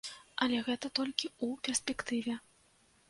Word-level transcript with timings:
Але 0.45 0.61
гэта 0.69 0.87
толькі 0.99 1.29
ў 1.29 1.47
перспектыве. 1.69 2.33